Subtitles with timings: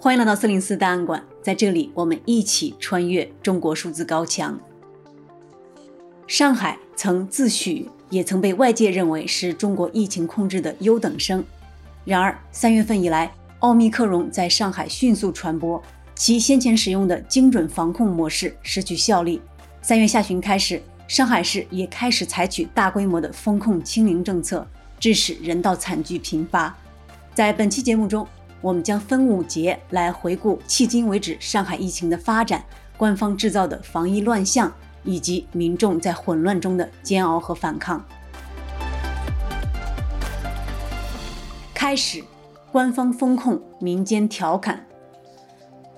[0.00, 4.56] 欢迎来到四零四档案馆，在这里我们一起穿越中国数字高墙。
[6.28, 11.44] 上海曾自诩，也曾被外界认为是中国疫情控制的优等生。
[12.04, 15.82] 然而，三月份以来，奥密克戎在上海迅速传播，
[16.14, 19.42] 其先前使用的精准防控模式失去效力。
[19.82, 24.64] 三月下旬开始，上海市也开始采取大规模的封控清零政策，
[25.00, 26.72] 致使人道惨剧频发。
[27.34, 28.26] 在本期节目中，
[28.60, 32.64] 我们将分五节来回顾迄今为止上海疫情的发展、
[32.96, 34.72] 官方制造的防疫乱象，
[35.04, 38.04] 以及民众在混乱中的煎熬和反抗。
[41.72, 42.22] 开始，
[42.72, 44.84] 官方封控，民间调侃。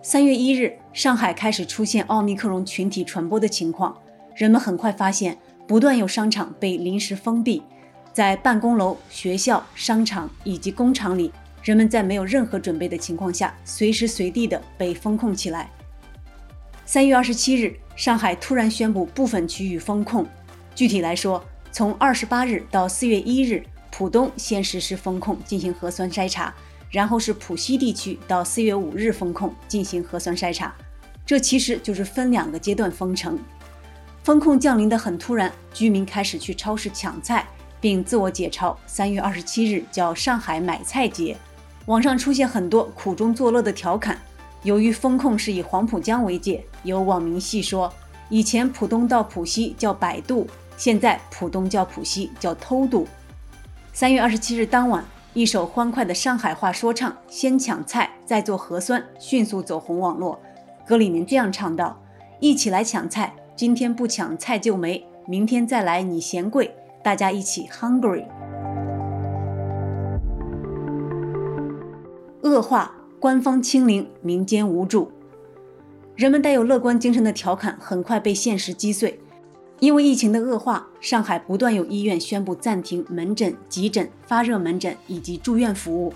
[0.03, 3.97] 三月一日，上海开始出现奥密克戎群体传播的情况，
[4.35, 7.63] 人们很快发现，不断有商场被临时封闭，
[8.13, 11.33] 在办公楼、学校、商场以及工厂里。
[11.63, 15.71] 人们在没有任何准备的情况下，随时随地的被封控起来。
[16.87, 20.27] 三月二十七日，上海突然宣布部分区域封控。
[20.75, 26.53] 具体来说，从二十八日到四月一日，浦东先实施封控进行核酸筛查，
[26.91, 30.75] 然后是浦西地区到四月五日封控进行核酸筛查。
[31.27, 33.39] 这其实就是分两个阶段封城。
[34.25, 37.47] 封控降临得很突然，居民开始去超市抢菜，
[37.81, 38.77] 并自我解嘲。
[38.87, 41.37] 三月二十七日叫上海买菜节。
[41.87, 44.19] 网上出现很多苦中作乐的调侃。
[44.63, 47.91] 由于风控是以黄浦江为界，有网民戏说，
[48.29, 53.07] 以前浦东到浦西叫摆渡，现在浦东叫浦西叫偷渡。
[53.93, 60.39] 三月二十七日当晚，一首欢快的上海话说唱《先抢菜再做核酸》迅速走红网络。
[60.87, 61.99] 歌里面这样唱道
[62.39, 68.27] ：“一起来抢菜，今天不抢菜就没，明天再来你嫌贵，大家一起 hungry。”
[72.51, 75.13] 恶化，官方清零，民间无助。
[76.17, 79.21] 人们带有乐观精神的调侃很快被现实击碎。
[79.79, 86.13] 因为疫情的恶化，上海不断有医院宣布暂停门诊、急诊、发热门诊以及住院服务。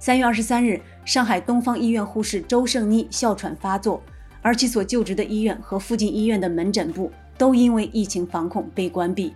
[0.00, 4.02] 三月二十三日，上海东方医院护士周胜妮哮喘发作，
[4.42, 9.32] 而其所就职的医院和附近医院的门诊部都因为疫情防控被关闭。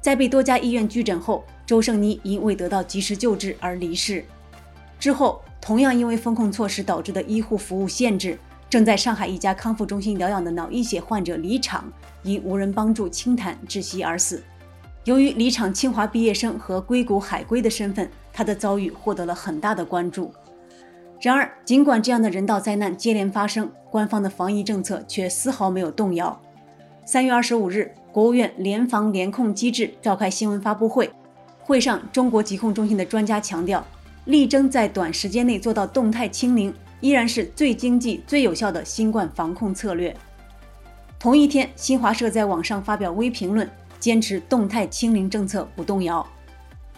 [0.00, 4.24] 在被多家医院拒诊后，周胜妮因未得到及时救治而离世。
[4.98, 5.42] 之后。
[5.62, 8.36] 同样因为风控措施导致的医护服务限制，
[8.68, 11.84] 正在上海一家康复中心疗养的脑溢血患者李昶，
[12.24, 14.42] 因无人帮助清痰窒息而死。
[15.04, 20.34] 由于李昶清华毕业生和硅谷海归的身份，他的遭遇获得了很大的关注。
[21.20, 26.40] 然而，尽管这样的人道灾难接连发生，官方的防疫政策却丝毫没有动摇。
[27.04, 31.08] 三月二十五日，国务院联防联控机制召开新闻发布会，
[31.60, 33.86] 会上，中国疾控中心的专家强调。
[34.24, 40.16] 力争在短时间内做到动态清零，依然是最经济、最有效的新冠防控策略。
[41.18, 43.68] 同一天，新华社在网上发表微评论，
[43.98, 46.24] 坚持动态清零政策不动摇。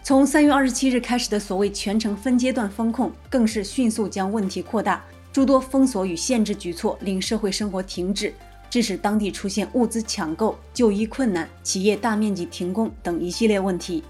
[0.02, 5.02] 从三月二十七日开始的所谓全城分阶段封控，更是迅速将问题扩大，
[5.32, 8.34] 诸多封锁与限制举措令社会生活停滞，
[8.68, 14.04] 致使当地出现物资抢购、就医困难、企业大面积停工等一系列问题。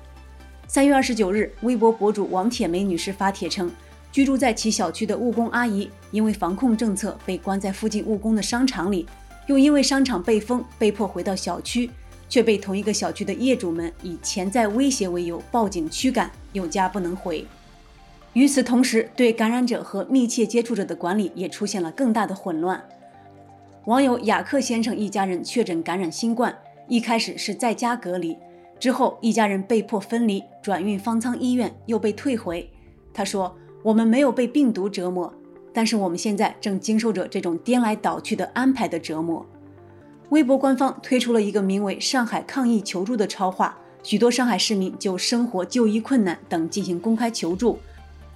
[0.67, 3.71] 三月二十九日，微博博主王铁梅女士发帖称，
[4.11, 9.07] 居住在其小区的务工阿姨因为防控政策被关在附近务工的商场里，
[9.47, 11.91] 又因为商场被封，被迫回到小区，
[12.29, 17.47] 却被同一个小区的业主们以潜在威胁为由报警驱赶，有家不能回。
[18.33, 22.83] 与此同时，对感染者和密切接触者的管理也出现了更大的混乱。
[23.85, 26.57] 网友雅克先生一家人确诊感染新冠，
[26.89, 28.37] 一开始是在家隔离。
[28.85, 32.71] 之后，一家人被迫分离，转运方舱医院，又被退回。
[33.15, 35.33] 他说：“我们没有被病毒折磨，
[35.73, 39.47] 但是我们现在正经受着这种颠来倒去的安排的折磨。”
[40.29, 47.79] 微博官方推出了一个名为“上海抗疫求助”的超话，许多上海市民就生活、就医困难等进行公开求助。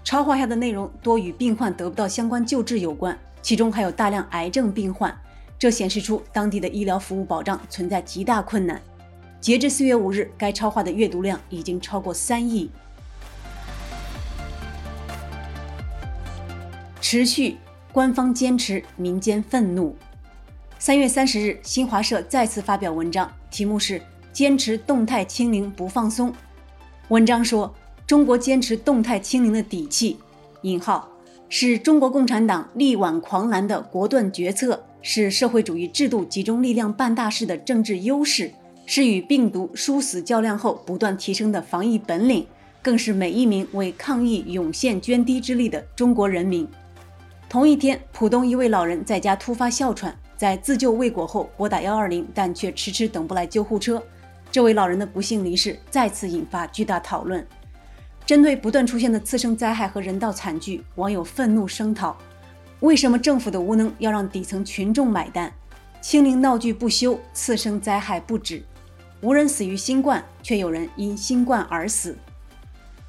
[0.02, 5.14] 超话下的内容多与病患得不到相关救治有关，其中还有大量癌症病患，
[5.58, 8.80] 这显示出当地的医疗服务保障存在极大困难。
[9.40, 12.68] 截至四月五日，该超话的阅读量已经超过三亿。
[17.00, 17.56] 持续，
[17.92, 19.96] 官方坚持，民间愤怒。
[20.78, 24.02] 三月三十日，新华社再次发表文章，题目是
[24.32, 26.34] “坚持动态清零不放松”。
[27.08, 27.72] 文章说，
[28.06, 30.18] 中国坚持动态清零的底气
[30.62, 31.08] （引号）
[31.48, 38.52] 是中国共产党力挽狂澜的果断决策，是社会主义制度集中力量办大事的政治优势。
[38.90, 42.46] 是与病毒殊死较量后不断提升的防疫本领，
[42.80, 46.66] 更是每一名为抗疫涌献涓滴之力的中国人民。
[47.50, 54.02] 同一天，浦东一位老人在家突发哮喘，在自救未果后拨打幺二零，但却迟迟等不来救护车。
[54.50, 57.46] 这位老人的不幸离世再次引发巨大讨论。
[58.24, 62.16] 针对不断出现的次生灾害和人道惨剧，网友愤怒声讨：
[62.80, 65.52] 为什么政府的无能要让底层群众买单？
[66.00, 68.62] 清零闹剧不休，次生灾害不止，
[69.20, 72.16] 无人死于新冠，却有人因新冠而死。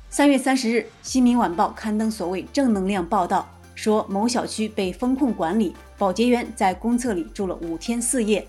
[0.10, 3.48] 三月三十日，《新民晚报》刊登所谓正能量报道。
[3.76, 8.46] 说某小区被封控管理，保洁员在公厕里住了五天四夜。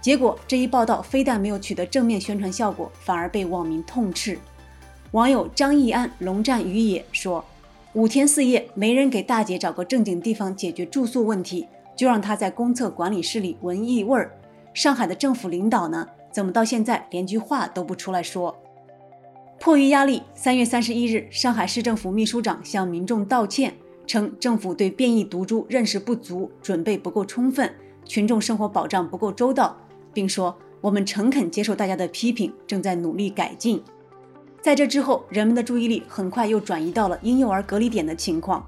[0.00, 4.38] 结果这一报道非但没有取得正面宣传效果，反而被网民痛斥。
[5.12, 7.44] 网友张义安龙战于野说
[7.92, 14.32] ：“五天四夜没人给大姐找个正经地方解决住宿问题，就让她在公厕管理室里闻异味儿。
[14.74, 16.08] 上海的政府领导呢？
[16.36, 18.54] 怎么到现在连句话都不出来说？”
[19.58, 23.72] 迫于压力，三月三十一日，上海市政府秘书长向民众道歉。
[24.06, 27.74] 称政府对变异毒株认识不足，准备不够充分，
[28.04, 29.74] 群众生活保障不够周到，
[30.12, 33.82] 并说我们诚恳接受大家的批评，正在努力改进。
[34.60, 38.64] 在这之后，人们的注意力很快又转移到了婴幼儿隔离点的情况。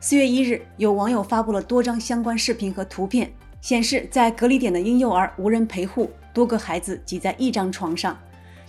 [0.00, 8.16] 四月一日，有网友发布了多张相关视频和图片，显示在隔离点的婴幼儿无人陪护，多个孩子挤在一张床上，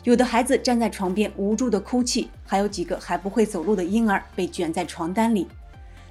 [0.04, 5.48] 有的孩子站在床边无助地哭泣，还有几个还不会走路的婴儿被卷在床单里。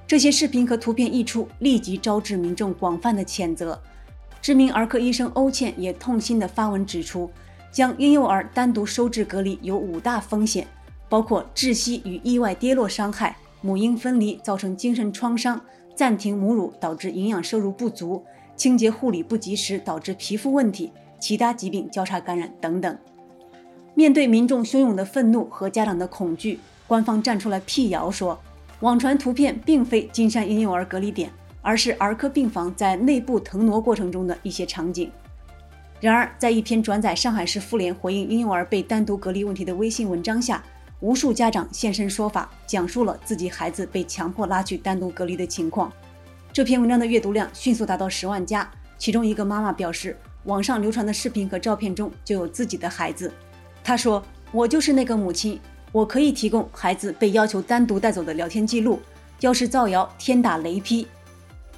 [0.06, 3.78] 这些视频和图片一出，立即招致民众广泛的谴责。
[4.40, 7.30] 知名儿科医生欧倩也痛心地发文指出，
[7.70, 10.66] 将婴幼儿单独收治隔离有五大风险，
[11.08, 15.60] 包括窒息与意外跌落伤害、母婴分离造成精神创伤、
[15.94, 18.24] 暂停母乳导致营养摄入不足、
[18.58, 22.98] 清洁护理不及时导致皮肤问题、其他疾病交叉感染等等。
[23.94, 28.38] 面对民众汹涌的愤怒和家长的恐惧，官方站出来辟谣说。
[28.80, 31.28] 网传图片并非金山婴幼儿隔离点，
[31.62, 35.10] 而是儿科病房在内部腾挪过程中的一些场景。
[36.00, 40.62] 然而，在一篇转载上海市妇联回应婴幼儿被单独隔离问题的微信文章下，
[41.00, 45.92] 无数家长现身说法，讲述了自己孩子被强迫拉去单独隔离的情况。
[46.58, 48.68] 这篇文章的阅读量迅速达到十万加，
[48.98, 53.32] 其中一个妈妈表示，网上流传的视频和照片中就有自己的孩子。
[53.84, 54.20] 她说
[54.50, 55.60] ：“我就是那个母亲。”
[55.92, 59.00] 我可以提供孩子被要求单独带走的聊天记录，
[59.38, 61.06] 要是造谣，天打雷劈。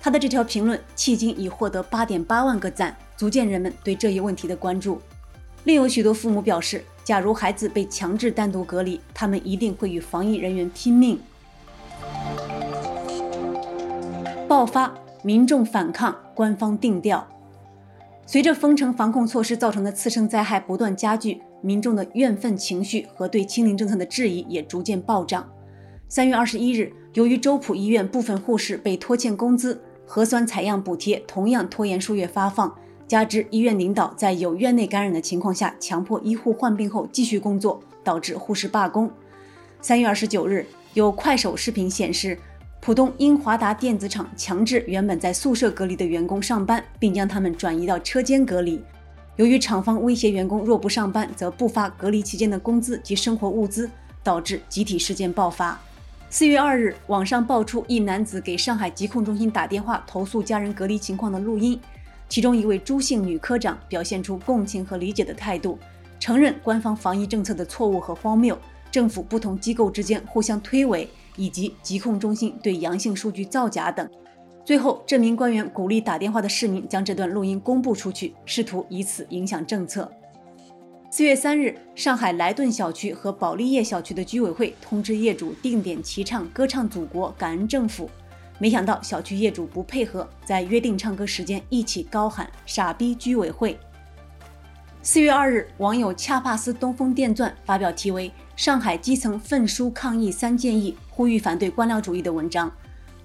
[0.01, 4.99] 她的这条评论迄今已获得八点八万个赞，足见人们对这一问题的关注。
[5.65, 11.21] 另有许多父母表示，假如孩子被强制单独隔离，他们一定会与防疫人员拼命。
[14.51, 14.93] 爆发，
[15.23, 17.25] 民众反抗，官方定调。
[18.27, 21.41] 随着封城防控措施造成的次生灾害不断加剧。
[21.63, 25.49] 民众的怨愤情绪和对清零政策的质疑也逐渐暴涨。
[26.09, 32.75] 三月二十一日，由于周浦医院部分护士被拖欠工资，核酸采样补贴同样拖延数月发放，
[33.07, 39.09] 加之医院领导在有院内感染的情况下，强迫医护患病后继续工作，导致护士罢工。
[39.81, 42.37] 三月二十九日，有快手视频显示，
[42.81, 48.83] 浦东英华达电子厂强制原本在宿舍隔离的员工上班，并将他们转移到车间隔离。
[49.37, 53.91] 由于厂方威胁员工若不上班，则不发隔离期间的工资及生活物资，
[54.23, 55.79] 导致集体事件爆发。
[56.31, 61.79] 四月二日，网上爆出一男子给上海疾控中心打电话投诉家人隔离情况的录音，
[62.31, 65.79] 其中一位朱姓女科长表现出共情和理解的态度，
[66.19, 68.59] 承认官方防疫政策的错误和荒谬，
[68.91, 71.07] 政府不同机构之间互相推诿，
[71.37, 74.09] 以及疾控中心对阳性数据造假等。
[74.65, 80.11] 最后，这名官员鼓励打电话的市民将这段录音公布出去，试图以此影响政策。
[81.11, 88.07] 四月三日，上海莱顿小区和保利叶小区的居委会通知业主定点齐唱《歌唱祖国，感恩政府》，
[88.61, 93.77] 没想到小区业主不配合，在约定唱歌时间一起高喊“傻逼居委会”。
[95.03, 102.73] 四月二日，网友恰帕斯东风电钻发表题为《上海基层奋书抗议三建议》，呼吁反对官僚主义的文章。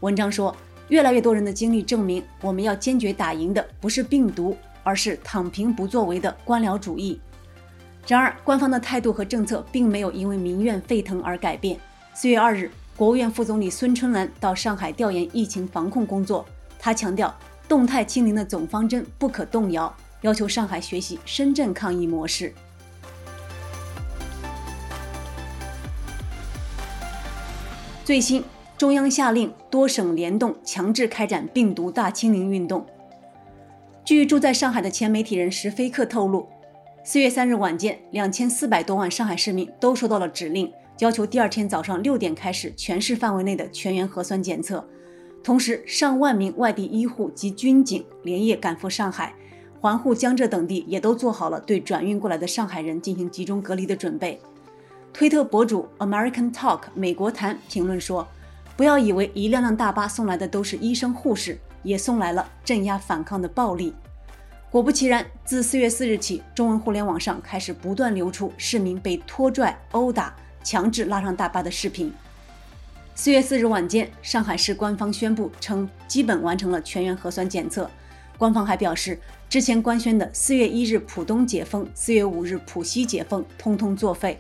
[0.01, 0.53] 文章说。
[0.89, 7.19] 越来越多人的经历证明，我们要坚决打赢的不是病毒，而是躺平不作为的官僚主义。
[8.05, 11.79] 然而，官方的态度和政策并没有因为民怨沸腾而改变。
[12.13, 16.45] 四月二日，国务院副总理孙春兰到上海调研疫情防控工作，
[16.77, 17.35] 他强调，
[17.67, 22.53] 动态清零的总方针不可动摇，要求上海学习深圳抗疫模式。
[28.05, 28.43] 最新。
[28.77, 32.85] 中央下令多省联动强制开展病毒大清零运动。
[34.03, 36.47] 据住在上海的前媒体人石飞克透露，
[37.03, 44.88] 四月三日晚间，两千四百多万上海市民都收到了指令，要求第二天早上六点开始全市范围内的全员核酸检测。
[45.43, 49.33] 同时，上万名外地医护及军警连夜赶赴上海，
[49.81, 54.39] 环沪、江浙等地也都做好了对转运过来的上海人进行集中隔离的准备。
[55.17, 58.27] 推特博主 American Talk 美国谈评论说
[58.75, 63.95] ：“不要以为一辆辆大巴送来的都是医生护士，也送来了镇压反抗的暴力。”
[64.69, 72.13] 果不其然，自四月四日起，中文互联网上开始不断流出市民被拖拽、殴打、强制拉上大巴的视频。
[73.15, 77.89] 四月四日晚间，上海市官方宣布称，基本完成了全员核酸检测。
[78.38, 79.17] 官方还表示，
[79.48, 84.38] 之前官宣的四月一日浦东解封、四月五日浦西解封，通通作废。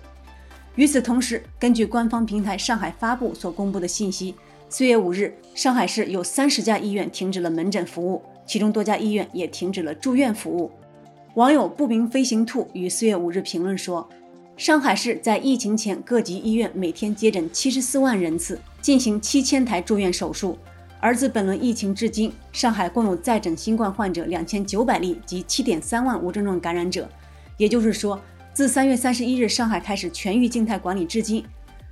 [0.75, 4.35] 与此同时，根据官方平台上海发布所公布的信息，
[4.67, 10.69] 四月五日，上海市有三十家医院停止了门诊服务，其中多家医院也停止了住院服务。
[11.35, 14.07] 网友不明飞行兔于四月五日评论说。
[14.57, 20.57] 上海市在疫情前各级医院每天接诊七十四万人次，进行七千台住院手术。
[21.01, 27.05] 而自本轮疫情至今，上海共有在诊新冠患者两千九百例及七点三万无症状感染者。
[27.57, 28.17] 也就是说，
[28.55, 31.43] 自三月三十一日上海开始全域静态管理至今，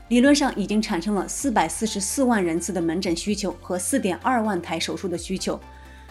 [0.08, 5.60] 理论上已经产生了四百四十四万人次的门诊需求和四点二万台手术的需求。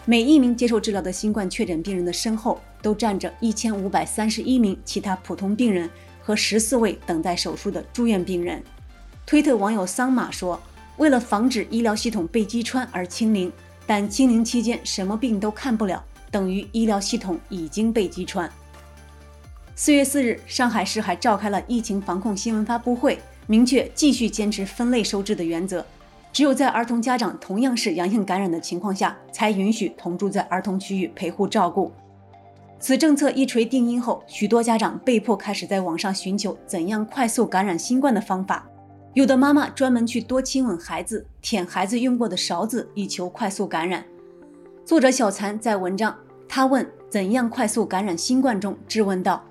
[0.05, 5.89] 每一名接受治疗的新冠确诊病人的身后，都站着一千五百三十一名其他普通病人。
[6.21, 8.63] 和十四位等待手术的住院病人，
[9.25, 10.61] 推特网友桑马说
[10.97, 13.51] ：“为了防止医疗系统被击穿而清零，
[13.87, 18.47] 但清零期间什么病都看不了，等于医疗系统已经被击穿。”
[19.75, 25.83] 四月四日，上海市还召开了疫情防控新闻发布会，明确继续坚持分类收治的原则，
[26.31, 31.91] 只有在儿童家长同样是阳性感染的情况下，才允许同住在儿童区域陪护照顾。
[32.79, 38.69] 此政策一锤定音后，许多家长被迫开始在网上寻求怎样快速感染新冠的方法。
[39.15, 44.05] 有的妈妈专门去多亲吻孩子，舔孩子用过的勺子，以求快速感染。
[44.85, 46.15] 作者小残在文章
[46.47, 49.43] “他问怎样快速感染新冠”中质问道：“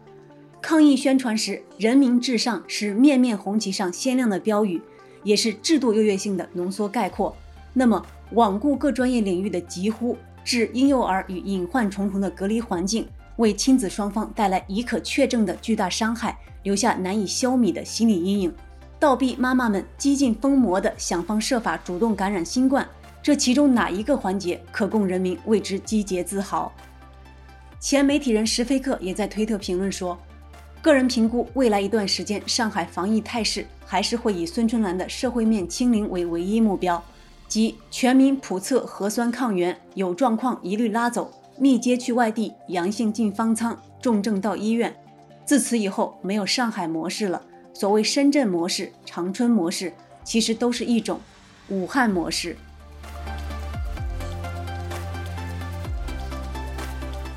[0.62, 4.80] 抗疫宣传时，人民至上是面面红旗上鲜亮的标语，
[5.24, 7.36] 也是制度优越性的浓缩概括。
[7.72, 13.06] 那么，罔顾各专业领域的疾呼，置婴幼儿与隐患重重的隔离环境。”
[13.38, 18.54] 为亲子双方带来已可确证的巨大伤害，留下难以消弭的心理阴影，
[19.00, 22.86] 倒逼妈妈们几近疯魔的想方设法主动感染新冠，
[23.20, 26.70] 这其中哪一个环节可供人民为之击节自豪？
[27.80, 30.16] 前媒体人石飞克也在推特评论说
[30.82, 37.00] ：“个人评估，未来一段时间上海防疫态势还是会以孙春兰的社会面清零为唯一目标，
[37.46, 44.92] 即全民普测核酸抗原，有状况一律拉走。”密接去外地，阳性进方舱，重症到医院。
[45.44, 47.40] 自此以后，没有上海模式了。
[47.72, 49.92] 所谓深圳模式、长春模式，
[50.24, 51.20] 其实都是一种
[51.68, 52.56] 武汉模式。